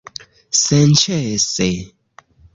[0.59, 1.69] Senĉese!